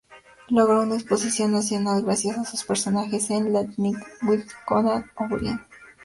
Logró 0.49 0.81
una 0.81 0.95
exposición 0.95 1.51
nacional 1.51 2.01
gracias 2.03 2.35
a 2.35 2.43
sus 2.43 2.63
personajes 2.63 3.29
en 3.29 3.53
"Late 3.53 3.75
Night 3.77 3.97
with 4.27 4.47
Conan 4.65 5.05
O'Brien". 5.15 5.61